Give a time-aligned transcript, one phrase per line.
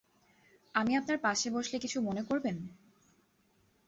[0.75, 2.55] আমি আপনার পাশে বসলে কিছু মনে করবেন?